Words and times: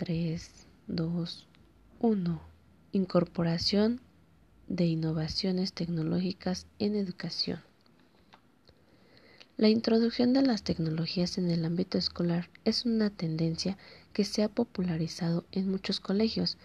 3, 0.00 0.50
2, 0.86 1.46
1. 2.00 2.40
Incorporación 2.92 4.00
de 4.66 4.86
innovaciones 4.86 5.74
tecnológicas 5.74 6.66
en 6.78 6.96
educación. 6.96 7.60
La 9.58 9.68
introducción 9.68 10.32
de 10.32 10.40
las 10.40 10.62
tecnologías 10.62 11.36
en 11.36 11.50
el 11.50 11.66
ámbito 11.66 11.98
escolar 11.98 12.48
es 12.64 12.86
una 12.86 13.10
tendencia 13.10 13.76
que 14.14 14.24
se 14.24 14.42
ha 14.42 14.48
popularizado 14.48 15.44
en 15.52 15.70
muchos 15.70 16.00
colegios, 16.00 16.56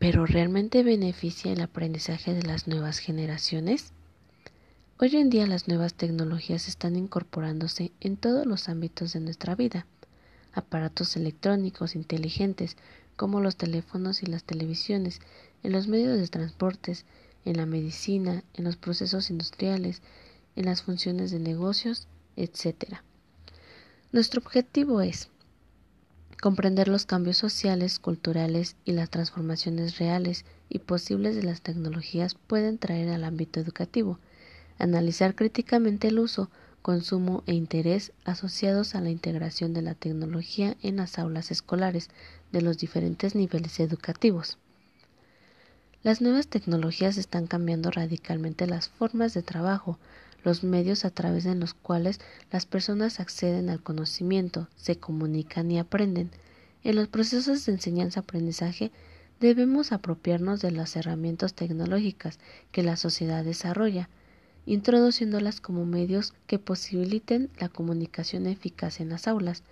pero 0.00 0.26
¿realmente 0.26 0.82
beneficia 0.82 1.52
el 1.52 1.60
aprendizaje 1.60 2.34
de 2.34 2.42
las 2.42 2.66
nuevas 2.66 2.98
generaciones? 2.98 3.92
Hoy 4.98 5.14
en 5.14 5.30
día 5.30 5.46
las 5.46 5.68
nuevas 5.68 5.94
tecnologías 5.94 6.66
están 6.66 6.96
incorporándose 6.96 7.92
en 8.00 8.16
todos 8.16 8.46
los 8.46 8.68
ámbitos 8.68 9.12
de 9.12 9.20
nuestra 9.20 9.54
vida. 9.54 9.86
Aparatos 10.54 11.16
electrónicos 11.16 11.94
inteligentes 11.94 12.76
como 13.16 13.40
los 13.40 13.56
teléfonos 13.56 14.22
y 14.22 14.26
las 14.26 14.44
televisiones, 14.44 15.20
en 15.62 15.72
los 15.72 15.88
medios 15.88 16.18
de 16.18 16.28
transportes, 16.28 17.04
en 17.44 17.56
la 17.56 17.66
medicina, 17.66 18.42
en 18.54 18.64
los 18.64 18.76
procesos 18.76 19.30
industriales, 19.30 20.02
en 20.56 20.66
las 20.66 20.82
funciones 20.82 21.30
de 21.30 21.38
negocios, 21.38 22.08
etc. 22.36 23.00
Nuestro 24.12 24.40
objetivo 24.40 25.00
es 25.00 25.28
comprender 26.40 26.88
los 26.88 27.06
cambios 27.06 27.36
sociales, 27.36 27.98
culturales 27.98 28.76
y 28.84 28.92
las 28.92 29.10
transformaciones 29.10 29.98
reales 29.98 30.44
y 30.68 30.80
posibles 30.80 31.36
de 31.36 31.42
las 31.42 31.62
tecnologías 31.62 32.34
pueden 32.34 32.78
traer 32.78 33.08
al 33.08 33.24
ámbito 33.24 33.60
educativo, 33.60 34.18
analizar 34.78 35.34
críticamente 35.34 36.08
el 36.08 36.18
uso, 36.18 36.50
consumo 36.84 37.42
e 37.46 37.54
interés 37.54 38.12
asociados 38.26 38.94
a 38.94 39.00
la 39.00 39.08
integración 39.08 39.72
de 39.72 39.80
la 39.80 39.94
tecnología 39.94 40.76
en 40.82 40.96
las 40.96 41.18
aulas 41.18 41.50
escolares 41.50 42.10
de 42.52 42.60
los 42.60 42.76
diferentes 42.76 43.34
niveles 43.34 43.80
educativos. 43.80 44.58
Las 46.02 46.20
nuevas 46.20 46.46
tecnologías 46.46 47.16
están 47.16 47.46
cambiando 47.46 47.90
radicalmente 47.90 48.66
las 48.66 48.90
formas 48.90 49.32
de 49.32 49.42
trabajo, 49.42 49.98
los 50.44 50.62
medios 50.62 51.06
a 51.06 51.10
través 51.10 51.44
de 51.44 51.54
los 51.54 51.72
cuales 51.72 52.20
las 52.52 52.66
personas 52.66 53.18
acceden 53.18 53.70
al 53.70 53.82
conocimiento, 53.82 54.68
se 54.76 54.96
comunican 54.96 55.70
y 55.70 55.78
aprenden. 55.78 56.30
En 56.82 56.96
los 56.96 57.08
procesos 57.08 57.64
de 57.64 57.72
enseñanza-aprendizaje 57.72 58.92
debemos 59.40 59.90
apropiarnos 59.90 60.60
de 60.60 60.70
las 60.70 60.96
herramientas 60.96 61.54
tecnológicas 61.54 62.38
que 62.72 62.82
la 62.82 62.98
sociedad 62.98 63.42
desarrolla, 63.42 64.10
introduciéndolas 64.66 65.60
como 65.60 65.84
medios 65.84 66.34
que 66.46 66.58
posibiliten 66.58 67.50
la 67.58 67.68
comunicación 67.68 68.46
eficaz 68.46 69.00
en 69.00 69.10
las 69.10 69.28
aulas. 69.28 69.62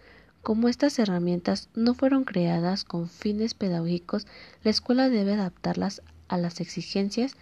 Como 0.42 0.68
estas 0.68 0.98
herramientas 0.98 1.68
no 1.74 1.94
fueron 1.94 2.24
creadas 2.24 2.84
con 2.84 3.08
fines 3.08 3.54
pedagógicos, 3.54 4.26
la 4.64 4.70
escuela 4.70 5.08
debe 5.08 5.34
adaptarlas 5.34 6.02
a 6.28 6.36
las 6.36 6.60
exigencias 6.60 7.36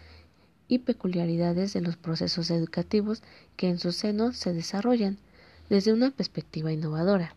y 0.68 0.78
peculiaridades 0.78 1.72
de 1.72 1.80
los 1.80 1.96
procesos 1.96 2.50
educativos 2.50 3.22
que 3.56 3.68
en 3.68 3.78
su 3.78 3.92
seno 3.92 4.32
se 4.32 4.52
desarrollan 4.52 5.18
desde 5.68 5.92
una 5.92 6.10
perspectiva 6.10 6.72
innovadora. 6.72 7.34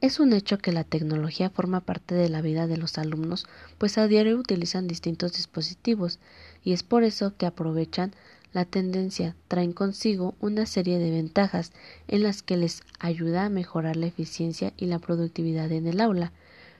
Es 0.00 0.20
un 0.20 0.34
hecho 0.34 0.58
que 0.58 0.70
la 0.70 0.84
tecnología 0.84 1.48
forma 1.48 1.80
parte 1.80 2.14
de 2.14 2.28
la 2.28 2.42
vida 2.42 2.66
de 2.66 2.76
los 2.76 2.98
alumnos, 2.98 3.46
pues 3.78 3.96
a 3.96 4.06
diario 4.06 4.36
utilizan 4.36 4.86
distintos 4.86 5.32
dispositivos, 5.32 6.18
y 6.62 6.74
es 6.74 6.82
por 6.82 7.04
eso 7.04 7.34
que 7.38 7.46
aprovechan 7.46 8.12
la 8.54 8.64
tendencia, 8.64 9.36
traen 9.48 9.72
consigo 9.72 10.34
una 10.40 10.64
serie 10.64 10.98
de 10.98 11.10
ventajas 11.10 11.72
en 12.08 12.22
las 12.22 12.42
que 12.42 12.56
les 12.56 12.82
ayuda 12.98 13.44
a 13.44 13.50
mejorar 13.50 13.96
la 13.96 14.06
eficiencia 14.06 14.72
y 14.78 14.86
la 14.86 14.98
productividad 14.98 15.70
en 15.72 15.86
el 15.86 16.00
aula, 16.00 16.32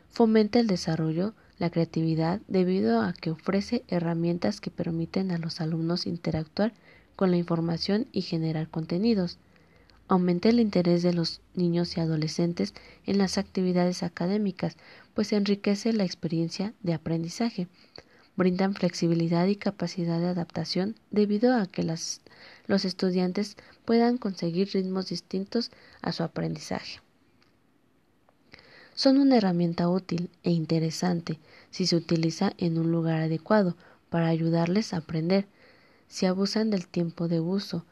fomenta 0.08 0.60
el 0.60 0.68
desarrollo 0.68 1.34
la 1.58 1.70
creatividad 1.70 2.40
debido 2.48 3.00
a 3.00 3.12
que 3.12 3.30
ofrece 3.30 3.84
herramientas 3.88 4.60
que 4.60 4.70
permiten 4.70 5.30
a 5.30 5.38
los 5.38 5.60
alumnos 5.60 6.06
interactuar 6.06 6.72
con 7.16 7.30
la 7.30 7.36
información 7.36 8.06
y 8.12 8.22
generar 8.22 8.68
contenidos. 8.68 9.38
Aumenta 10.08 10.48
el 10.48 10.60
interés 10.60 11.02
de 11.02 11.14
los 11.14 11.40
niños 11.54 11.96
y 11.96 12.00
adolescentes 12.00 12.74
en 13.06 13.18
las 13.18 13.38
actividades 13.38 14.02
académicas, 14.02 14.76
pues 15.14 15.32
enriquece 15.32 15.92
la 15.92 16.04
experiencia 16.04 16.74
de 16.82 16.94
aprendizaje. 16.94 17.68
Brindan 18.36 18.74
flexibilidad 18.74 19.46
y 19.46 19.56
capacidad 19.56 20.18
de 20.18 20.26
adaptación 20.26 20.96
debido 21.10 21.54
a 21.54 21.66
que 21.66 21.84
los 21.84 22.84
estudiantes 22.84 23.56
puedan 23.84 24.18
conseguir 24.18 24.70
ritmos 24.72 25.08
distintos 25.08 25.70
a 26.02 26.12
su 26.12 26.22
aprendizaje. 26.22 27.00
Son 28.94 29.18
una 29.18 29.36
herramienta 29.36 29.88
útil 29.88 30.30
e 30.42 30.50
interesante 30.50 31.38
si 31.70 31.86
se 31.86 31.96
utiliza 31.96 32.52
en 32.58 32.78
un 32.78 32.92
lugar 32.92 33.20
adecuado 33.20 33.76
para 34.08 34.28
ayudarles 34.28 34.94
a 34.94 34.98
aprender, 34.98 35.46
si 36.06 36.26
abusan 36.26 36.70
del 36.70 36.86
tiempo 36.86 37.26
de 37.26 37.40
uso 37.40 37.84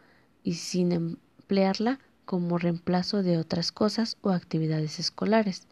y 0.44 0.54
sin 0.54 0.92
emplearla 0.92 1.98
como 2.24 2.58
reemplazo 2.58 3.24
de 3.24 3.36
otras 3.38 3.72
cosas 3.72 4.16
o 4.22 4.30
actividades 4.30 5.00
escolares. 5.00 5.66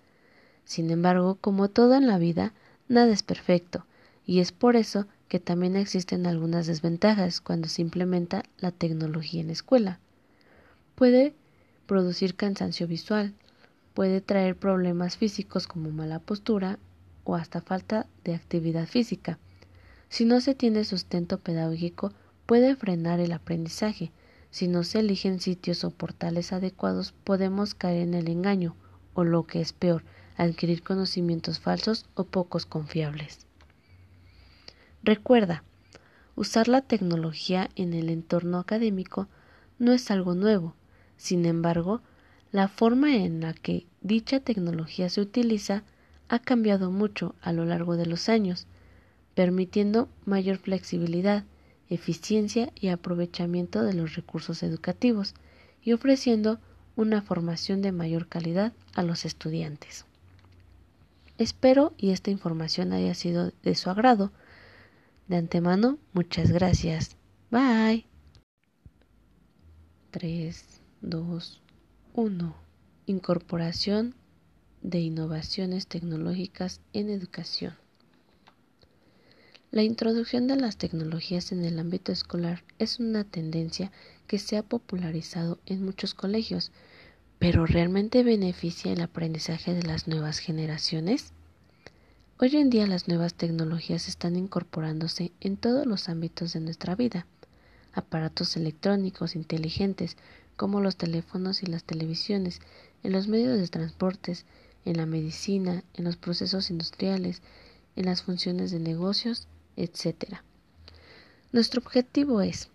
Sin 0.64 0.90
embargo, 0.90 1.38
como 1.40 1.70
todo 1.70 1.94
en 1.94 2.08
la 2.08 2.18
vida, 2.18 2.52
nada 2.88 3.12
es 3.12 3.22
perfecto, 3.22 3.86
y 4.30 4.38
es 4.38 4.52
por 4.52 4.76
eso 4.76 5.08
que 5.26 5.40
también 5.40 5.74
existen 5.74 6.24
algunas 6.24 6.68
desventajas 6.68 7.40
cuando 7.40 7.66
se 7.66 7.82
implementa 7.82 8.44
la 8.58 8.70
tecnología 8.70 9.40
en 9.40 9.48
la 9.48 9.54
escuela. 9.54 9.98
Puede 10.94 11.34
producir 11.88 12.36
cansancio 12.36 12.86
visual, 12.86 13.34
puede 13.92 14.20
traer 14.20 14.54
problemas 14.54 15.16
físicos 15.16 15.66
como 15.66 15.90
mala 15.90 16.20
postura 16.20 16.78
o 17.24 17.34
hasta 17.34 17.60
falta 17.60 18.06
de 18.22 18.36
actividad 18.36 18.86
física. 18.86 19.40
Si 20.08 20.24
no 20.24 20.40
se 20.40 20.54
tiene 20.54 20.84
sustento 20.84 21.40
pedagógico, 21.40 22.12
puede 22.46 22.76
frenar 22.76 23.18
el 23.18 23.32
aprendizaje. 23.32 24.12
Si 24.52 24.68
no 24.68 24.84
se 24.84 25.00
eligen 25.00 25.40
sitios 25.40 25.82
o 25.82 25.90
portales 25.90 26.52
adecuados, 26.52 27.10
podemos 27.24 27.74
caer 27.74 28.02
en 28.02 28.14
el 28.14 28.28
engaño, 28.28 28.76
o 29.12 29.24
lo 29.24 29.48
que 29.48 29.60
es 29.60 29.72
peor, 29.72 30.04
adquirir 30.36 30.84
conocimientos 30.84 31.58
falsos 31.58 32.06
o 32.14 32.22
pocos 32.22 32.64
confiables. 32.64 33.49
Recuerda, 35.02 35.64
usar 36.36 36.68
la 36.68 36.82
tecnología 36.82 37.70
en 37.76 37.94
el 37.94 38.08
entorno 38.08 38.58
académico 38.58 39.28
no 39.78 39.92
es 39.92 40.10
algo 40.10 40.34
nuevo. 40.34 40.74
Sin 41.16 41.46
embargo, 41.46 42.02
la 42.52 42.68
forma 42.68 43.16
en 43.16 43.40
la 43.40 43.54
que 43.54 43.86
dicha 44.00 44.40
tecnología 44.40 45.08
se 45.08 45.20
utiliza 45.20 45.84
ha 46.28 46.38
cambiado 46.38 46.90
mucho 46.90 47.34
a 47.40 47.52
lo 47.52 47.64
largo 47.64 47.96
de 47.96 48.06
los 48.06 48.28
años, 48.28 48.66
permitiendo 49.34 50.08
mayor 50.24 50.58
flexibilidad, 50.58 51.44
eficiencia 51.88 52.72
y 52.74 52.88
aprovechamiento 52.88 53.82
de 53.82 53.94
los 53.94 54.14
recursos 54.14 54.62
educativos 54.62 55.34
y 55.82 55.92
ofreciendo 55.92 56.60
una 56.94 57.22
formación 57.22 57.82
de 57.82 57.92
mayor 57.92 58.28
calidad 58.28 58.72
a 58.94 59.02
los 59.02 59.24
estudiantes. 59.24 60.04
Espero 61.38 61.94
y 61.96 62.10
esta 62.10 62.30
información 62.30 62.92
haya 62.92 63.14
sido 63.14 63.52
de 63.62 63.74
su 63.74 63.88
agrado. 63.88 64.30
De 65.30 65.36
antemano, 65.36 65.96
muchas 66.12 66.50
gracias. 66.50 67.16
Bye. 67.52 68.04
3, 70.10 70.64
2, 71.02 71.62
1. 72.14 72.56
Incorporación 73.06 74.16
de 74.82 74.98
innovaciones 74.98 75.86
tecnológicas 75.86 76.80
en 76.92 77.10
educación. 77.10 77.74
La 79.70 79.84
introducción 79.84 80.48
de 80.48 80.56
las 80.56 80.78
tecnologías 80.78 81.52
en 81.52 81.64
el 81.64 81.78
ámbito 81.78 82.10
escolar 82.10 82.64
es 82.80 82.98
una 82.98 83.22
tendencia 83.22 83.92
que 84.26 84.40
se 84.40 84.56
ha 84.56 84.64
popularizado 84.64 85.60
en 85.64 85.84
muchos 85.84 86.12
colegios, 86.12 86.72
pero 87.38 87.66
¿realmente 87.66 88.24
beneficia 88.24 88.92
el 88.92 89.00
aprendizaje 89.00 89.74
de 89.74 89.84
las 89.84 90.08
nuevas 90.08 90.40
generaciones? 90.40 91.34
Hoy 92.42 92.56
en 92.56 92.70
día 92.70 92.86
las 92.86 93.06
nuevas 93.06 93.34
tecnologías 93.34 94.08
están 94.08 94.34
incorporándose 94.34 95.30
en 95.40 95.58
todos 95.58 95.84
los 95.84 96.08
ámbitos 96.08 96.54
de 96.54 96.60
nuestra 96.60 96.94
vida. 96.96 97.26
Aparatos 97.92 98.56
electrónicos 98.56 99.36
inteligentes 99.36 100.16
como 100.56 100.80
los 100.80 100.96
teléfonos 100.96 101.62
y 101.62 101.66
las 101.66 101.84
televisiones, 101.84 102.60
en 103.02 103.12
los 103.12 103.28
medios 103.28 103.58
de 103.58 103.68
transportes, 103.68 104.46
en 104.86 104.96
la 104.96 105.04
medicina, 105.04 105.84
en 105.92 106.04
los 106.04 106.16
procesos 106.16 106.70
industriales, 106.70 107.42
en 107.94 108.06
las 108.06 108.22
funciones 108.22 108.70
de 108.70 108.78
negocios, 108.78 109.46
etc. 109.76 110.38
Nuestro 111.52 111.82
objetivo 111.82 112.40
es 112.40 112.70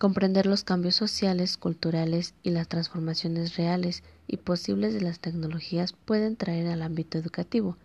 comprender 0.00 0.46
los 0.46 0.64
cambios 0.64 0.96
sociales, 0.96 1.58
culturales 1.58 2.34
y 2.42 2.50
las 2.50 2.66
transformaciones 2.66 3.54
reales 3.54 4.02
y 4.26 4.38
posibles 4.38 4.94
de 4.94 5.02
las 5.02 5.20
tecnologías 5.20 5.92
pueden 5.92 6.34
traer 6.34 6.66
al 6.66 6.82
ámbito 6.82 7.18
educativo, 7.18 7.76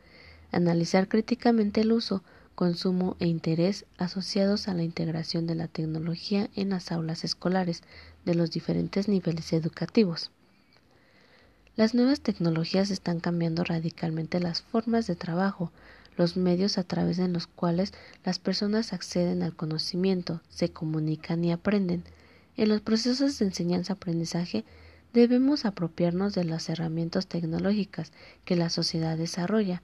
analizar 0.53 1.07
críticamente 1.07 1.81
el 1.81 1.91
uso, 1.91 2.23
consumo 2.55 3.17
e 3.19 3.27
interés 3.27 3.85
asociados 3.97 4.67
a 4.67 4.73
la 4.73 4.83
integración 4.83 5.47
de 5.47 5.55
la 5.55 5.67
tecnología 5.67 6.50
en 6.55 6.69
las 6.69 6.91
aulas 6.91 7.23
escolares 7.23 7.83
de 8.25 8.35
los 8.35 8.51
diferentes 8.51 9.07
niveles 9.07 9.51
educativos. 9.53 10.31
Las 11.75 11.95
nuevas 11.95 12.21
tecnologías 12.21 12.91
están 12.91 13.19
cambiando 13.19 13.63
radicalmente 13.63 14.39
las 14.39 14.61
formas 14.61 15.07
de 15.07 15.15
trabajo, 15.15 15.71
los 16.15 16.38
medios 16.38 16.77
a 16.77 16.83
través 16.83 17.17
de 17.17 17.27
los 17.27 17.47
cuales 17.47 17.94
las 18.23 18.38
personas 18.38 18.94
acceden 18.94 19.41
al 19.41 19.56
conocimiento, 19.56 20.41
se 20.49 20.69
comunican 20.69 21.44
y 21.44 21.51
aprenden. 21.51 22.03
En 22.56 22.69
los 22.69 22.81
procesos 22.81 23.39
de 23.39 23.45
enseñanza-aprendizaje 23.45 24.63
debemos 25.13 25.65
apropiarnos 25.65 26.35
de 26.35 26.44
las 26.44 26.69
herramientas 26.69 27.25
tecnológicas 27.25 28.11
que 28.45 28.56
la 28.56 28.69
sociedad 28.69 29.17
desarrolla, 29.17 29.81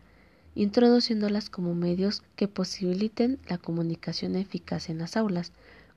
introduciéndolas 0.55 1.49
como 1.49 1.75
medios 1.75 2.23
que 2.35 2.47
posibiliten 2.47 3.39
la 3.47 3.57
comunicación 3.57 4.35
eficaz 4.35 4.89
en 4.89 4.99
las 4.99 5.17
aulas. 5.17 5.51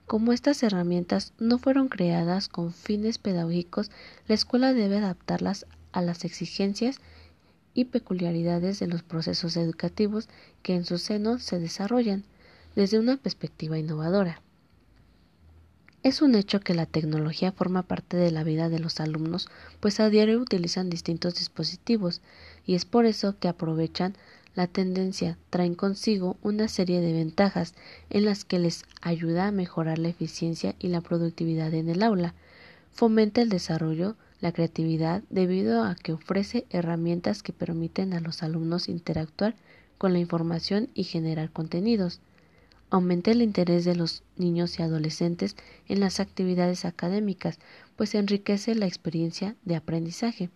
Como 0.06 0.32
estas 0.32 0.62
herramientas 0.62 1.32
no 1.38 1.58
fueron 1.58 1.88
creadas 1.88 2.49
con 2.49 2.72
fines 2.72 3.19
pedagógicos, 3.19 3.90
la 4.28 4.34
escuela 4.34 4.72
debe 4.72 4.99
adaptarlas 4.99 5.66
a 5.93 6.02
las 6.02 6.25
exigencias 6.25 7.00
y 7.75 7.87
peculiaridades 7.87 8.78
de 8.78 8.87
los 8.87 9.02
procesos 9.02 9.56
educativos 9.56 10.28
que 10.62 10.75
en 10.75 10.84
su 10.84 10.99
seno 10.99 11.38
se 11.38 11.58
desarrollan 11.58 12.25
desde 12.75 12.99
una 12.99 13.16
perspectiva 13.16 13.78
innovadora. 13.78 14.43
Es 16.02 16.20
un 16.20 16.34
hecho 16.34 16.58
que 16.58 16.75
la 16.75 16.87
tecnología 16.87 17.52
forma 17.52 17.84
parte 17.84 18.16
de 18.16 18.32
la 18.32 18.43
vida 18.43 18.69
de 18.69 18.81
los 18.81 18.99
alumnos, 18.99 19.49
pues 19.78 20.00
a 20.00 20.10
diario 20.10 20.40
utilizan 20.40 20.90
distintos 20.90 21.37
dispositivos, 21.37 22.22
y 22.66 22.75
es 22.75 22.84
por 22.84 23.06
eso 23.06 23.38
que 23.38 23.46
aprovechan 23.46 24.16
la 24.54 24.66
tendencia, 24.66 25.38
traen 25.50 25.75
consigo 25.75 26.37
una 26.43 26.69
serie 26.69 27.00
de 27.00 27.12
ventajas 27.12 27.75
en 28.10 28.25
las 28.25 28.44
que 28.44 28.58
les 28.58 28.84
ayuda 29.00 29.46
a 29.46 29.52
mejorar 29.52 29.99
la 29.99 30.08
eficiencia 30.08 30.75
y 30.78 30.88
la 30.88 31.00
productividad 31.00 31.72
en 31.75 31.88
el 31.88 32.02
aula, 32.02 32.34
fomenta 32.90 33.43
el 33.43 33.49
desarrollo 33.49 34.16
la 34.43 34.52
creatividad 34.52 35.22
debido 35.31 35.84
a 35.84 35.94
que 35.94 36.12
ofrece 36.12 36.66
herramientas 36.70 37.43
que 37.43 37.52
permiten 37.52 38.12
a 38.12 38.20
los 38.20 38.43
alumnos 38.43 38.88
interactuar 38.88 39.54
con 39.99 40.12
la 40.12 40.19
información 40.19 40.88
y 40.94 41.04
generar 41.04 41.50
contenidos. 41.52 42.20
Aumenta 42.90 43.31
el 43.31 43.40
interés 43.40 43.84
de 43.84 43.94
los 43.94 44.25
niños 44.37 44.78
y 44.78 44.82
adolescentes 44.82 45.56
en 45.88 46.00
las 46.00 46.19
actividades 46.19 46.84
académicas, 46.84 47.60
pues 47.96 48.16
enriquece 48.16 48.75
la 48.75 48.87
experiencia 48.87 49.54
de 49.64 49.76
aprendizaje. 49.76 50.50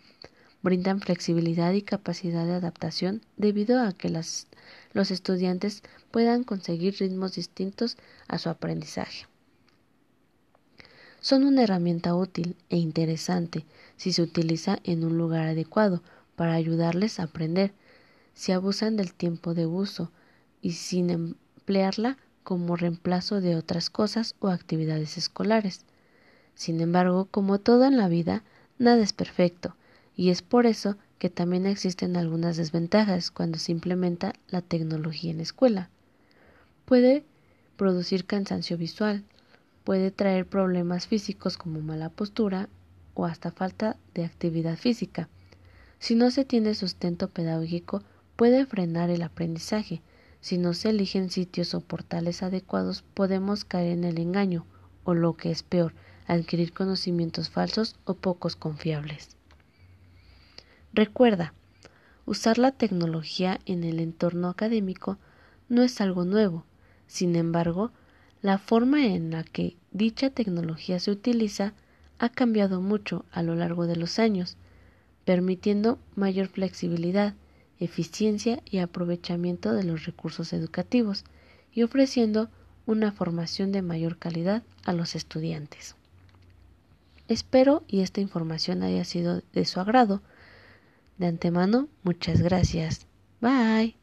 Brindan 0.62 1.00
flexibilidad 1.00 1.72
y 1.72 1.82
capacidad 1.82 2.46
de 2.46 2.54
adaptación 2.54 3.22
debido 3.36 3.80
a 3.80 3.92
que 3.92 4.08
los 4.08 5.10
estudiantes 5.10 5.82
puedan 6.10 6.44
conseguir 6.44 6.96
ritmos 6.98 7.34
distintos 7.34 7.96
a 8.28 8.38
su 8.38 8.48
aprendizaje 8.48 9.26
son 11.26 11.42
una 11.42 11.64
herramienta 11.64 12.14
útil 12.14 12.54
e 12.70 12.76
interesante 12.76 13.64
si 13.96 14.12
se 14.12 14.22
utiliza 14.22 14.78
en 14.84 15.04
un 15.04 15.18
lugar 15.18 15.48
adecuado 15.48 16.00
para 16.36 16.54
ayudarles 16.54 17.18
a 17.18 17.24
aprender, 17.24 17.72
si 18.34 18.52
abusan 18.52 18.96
del 18.96 19.12
tiempo 19.12 19.52
de 19.52 19.66
uso 19.66 20.12
y 20.62 20.74
sin 20.74 21.10
emplearla 21.10 22.16
como 22.44 22.76
reemplazo 22.76 23.40
de 23.40 23.56
otras 23.56 23.90
cosas 23.90 24.36
o 24.38 24.50
actividades 24.50 25.18
escolares. 25.18 25.84
Sin 26.54 26.80
embargo, 26.80 27.26
como 27.32 27.58
todo 27.58 27.86
en 27.86 27.96
la 27.96 28.06
vida, 28.06 28.44
nada 28.78 29.02
es 29.02 29.12
perfecto, 29.12 29.74
y 30.16 30.30
es 30.30 30.42
por 30.42 30.66
eso 30.66 30.96
que 31.18 31.30
también 31.30 31.66
existen 31.66 32.16
algunas 32.16 32.56
desventajas 32.56 33.30
cuando 33.30 33.58
se 33.58 33.72
implementa 33.72 34.32
la 34.48 34.62
tecnología 34.62 35.30
en 35.30 35.40
escuela. 35.40 35.90
Puede 36.86 37.24
producir 37.76 38.24
cansancio 38.24 38.78
visual, 38.78 39.24
puede 39.84 40.10
traer 40.10 40.46
problemas 40.46 41.06
físicos 41.06 41.58
como 41.58 41.80
mala 41.80 42.08
postura 42.08 42.68
o 43.14 43.26
hasta 43.26 43.50
falta 43.50 43.96
de 44.14 44.24
actividad 44.24 44.76
física. 44.76 45.28
Si 45.98 46.14
no 46.14 46.30
se 46.30 46.44
tiene 46.44 46.74
sustento 46.74 47.28
pedagógico, 47.28 48.02
puede 48.36 48.66
frenar 48.66 49.10
el 49.10 49.22
aprendizaje. 49.22 50.02
Si 50.40 50.58
no 50.58 50.74
se 50.74 50.90
eligen 50.90 51.30
sitios 51.30 51.74
o 51.74 51.80
portales 51.80 52.42
adecuados, 52.42 53.02
podemos 53.14 53.64
caer 53.64 53.92
en 53.92 54.04
el 54.04 54.18
engaño, 54.18 54.66
o 55.04 55.14
lo 55.14 55.36
que 55.36 55.50
es 55.50 55.62
peor, 55.62 55.94
adquirir 56.26 56.72
conocimientos 56.72 57.48
falsos 57.48 57.96
o 58.04 58.14
pocos 58.14 58.56
confiables. 58.56 59.36
Recuerda, 60.96 61.52
usar 62.24 62.56
la 62.56 62.72
tecnología 62.72 63.60
en 63.66 63.84
el 63.84 64.00
entorno 64.00 64.48
académico 64.48 65.18
no 65.68 65.82
es 65.82 66.00
algo 66.00 66.24
nuevo. 66.24 66.64
Sin 67.06 67.36
embargo, 67.36 67.92
la 68.40 68.56
forma 68.56 69.04
en 69.04 69.30
la 69.30 69.44
que 69.44 69.76
dicha 69.90 70.30
tecnología 70.30 70.98
se 70.98 71.10
utiliza 71.10 71.74
ha 72.18 72.30
cambiado 72.30 72.80
mucho 72.80 73.26
a 73.30 73.42
lo 73.42 73.54
largo 73.54 73.86
de 73.86 73.96
los 73.96 74.18
años, 74.18 74.56
permitiendo 75.26 75.98
mayor 76.14 76.48
flexibilidad, 76.48 77.34
eficiencia 77.78 78.62
y 78.64 78.78
aprovechamiento 78.78 79.74
de 79.74 79.84
los 79.84 80.06
recursos 80.06 80.54
educativos 80.54 81.26
y 81.74 81.82
ofreciendo 81.82 82.48
una 82.86 83.12
formación 83.12 83.70
de 83.70 83.82
mayor 83.82 84.16
calidad 84.16 84.62
a 84.86 84.94
los 84.94 85.14
estudiantes. 85.14 85.94
Espero 87.28 87.84
y 87.86 88.00
esta 88.00 88.22
información 88.22 88.82
haya 88.82 89.04
sido 89.04 89.42
de 89.52 89.66
su 89.66 89.78
agrado. 89.78 90.22
De 91.18 91.26
antemano, 91.26 91.88
muchas 92.02 92.42
gracias. 92.42 93.06
Bye. 93.40 93.96